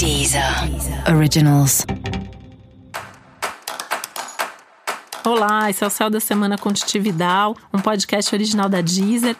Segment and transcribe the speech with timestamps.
[0.00, 0.42] Deezer
[1.14, 1.84] Originals.
[5.22, 9.36] Olá, esse é o Céu da Semana Contitividade, um podcast original da Deezer.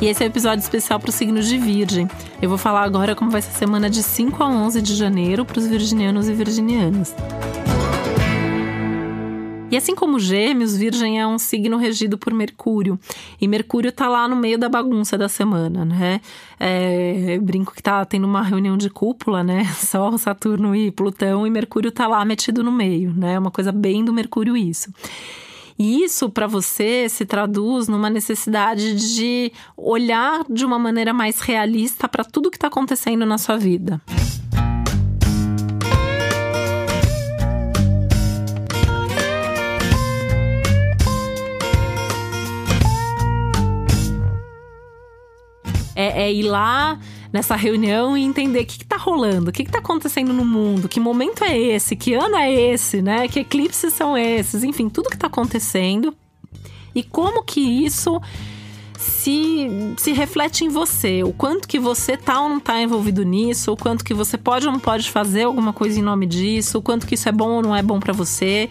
[0.00, 2.08] E esse é o um episódio especial para o signo de Virgem.
[2.42, 5.44] Eu vou falar agora como vai ser a semana de 5 a 11 de janeiro
[5.44, 7.14] para os virginianos e virginianas.
[9.68, 12.98] E assim como Gêmeos, Virgem é um signo regido por Mercúrio.
[13.40, 16.20] E Mercúrio tá lá no meio da bagunça da semana, né?
[16.58, 19.64] É, brinco que tá tendo uma reunião de cúpula, né?
[19.74, 23.34] Sol, Saturno e Plutão, e Mercúrio tá lá metido no meio, né?
[23.34, 24.88] É uma coisa bem do Mercúrio isso.
[25.76, 32.08] E isso para você se traduz numa necessidade de olhar de uma maneira mais realista
[32.08, 34.00] para tudo que está acontecendo na sua vida.
[45.96, 46.98] É, é ir lá
[47.32, 51.00] nessa reunião e entender o que, está rolando, o que, está acontecendo no mundo, que
[51.00, 53.26] momento é esse, que ano é esse, né?
[53.26, 56.14] Que eclipses são esses, enfim, tudo que está acontecendo.
[56.94, 58.20] E como que isso
[58.96, 63.72] se, se reflete em você, o quanto que você tá ou não tá envolvido nisso,
[63.72, 66.82] o quanto que você pode ou não pode fazer alguma coisa em nome disso, o
[66.82, 68.68] quanto que isso é bom ou não é bom para você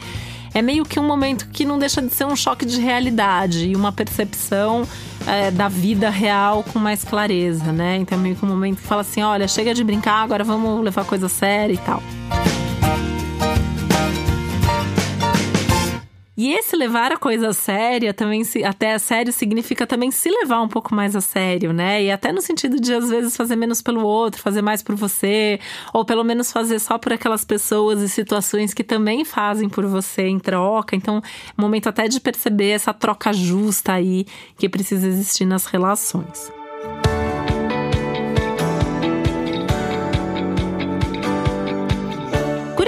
[0.55, 3.75] é meio que um momento que não deixa de ser um choque de realidade e
[3.75, 4.87] uma percepção
[5.27, 7.97] é, da vida real com mais clareza, né?
[7.97, 10.81] Então é meio que um momento que fala assim: olha, chega de brincar, agora vamos
[10.81, 12.01] levar coisa séria e tal.
[16.37, 20.29] E esse levar a coisa a séria também, se, até a sério, significa também se
[20.29, 22.03] levar um pouco mais a sério, né?
[22.03, 25.59] E até no sentido de, às vezes, fazer menos pelo outro, fazer mais por você,
[25.93, 30.23] ou pelo menos fazer só por aquelas pessoas e situações que também fazem por você
[30.27, 30.95] em troca.
[30.95, 31.21] Então,
[31.57, 34.25] momento até de perceber essa troca justa aí
[34.57, 36.54] que precisa existir nas relações.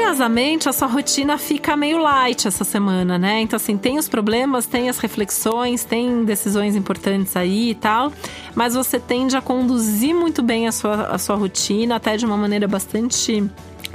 [0.08, 3.42] Curiosamente, a sua rotina fica meio light essa semana, né?
[3.42, 8.14] Então, assim, tem os problemas, tem as reflexões, tem decisões importantes aí e tal,
[8.56, 12.38] mas você tende a conduzir muito bem a sua, a sua rotina, até de uma
[12.38, 13.44] maneira bastante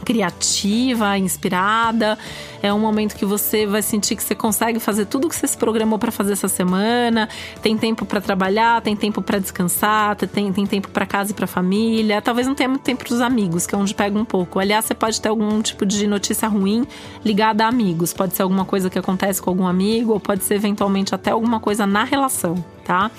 [0.05, 2.19] criativa, inspirada.
[2.63, 5.57] É um momento que você vai sentir que você consegue fazer tudo que você se
[5.57, 7.29] programou para fazer essa semana.
[7.61, 11.47] Tem tempo para trabalhar, tem tempo para descansar, tem, tem tempo para casa e para
[11.47, 12.23] família.
[12.23, 14.59] Talvez não tenha muito tempo para os amigos, que é onde pega um pouco.
[14.59, 16.87] Aliás, você pode ter algum tipo de notícia ruim
[17.25, 18.13] ligada a amigos.
[18.13, 21.59] Pode ser alguma coisa que acontece com algum amigo, ou pode ser eventualmente até alguma
[21.59, 23.11] coisa na relação tá?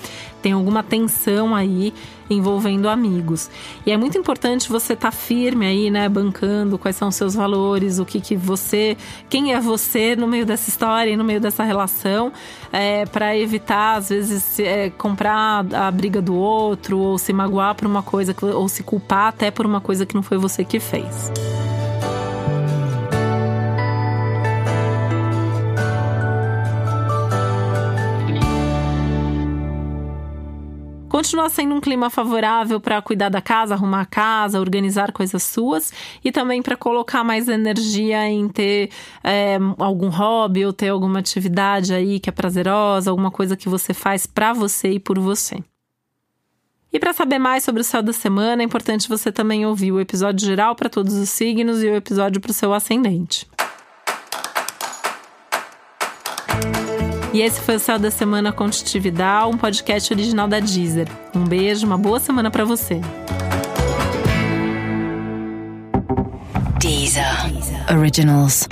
[0.42, 1.92] Tem alguma tensão aí
[2.28, 3.50] envolvendo amigos.
[3.84, 7.34] E é muito importante você estar tá firme aí, né, bancando quais são os seus
[7.34, 8.96] valores, o que que você,
[9.28, 12.32] quem é você no meio dessa história e no meio dessa relação,
[12.72, 17.86] é, para evitar às vezes é, comprar a briga do outro ou se magoar por
[17.86, 21.43] uma coisa ou se culpar até por uma coisa que não foi você que fez.
[31.14, 35.92] Continua sendo um clima favorável para cuidar da casa, arrumar a casa, organizar coisas suas
[36.24, 38.90] e também para colocar mais energia em ter
[39.22, 43.94] é, algum hobby ou ter alguma atividade aí que é prazerosa, alguma coisa que você
[43.94, 45.62] faz para você e por você.
[46.92, 50.00] E para saber mais sobre o céu da semana, é importante você também ouvir o
[50.00, 53.46] episódio geral para todos os signos e o episódio para o seu ascendente.
[57.34, 61.08] E esse foi o Céu da Semana Contitividade, um podcast original da Deezer.
[61.34, 63.00] Um beijo, uma boa semana para você.
[66.78, 67.24] Deezer.
[67.90, 68.68] Originals.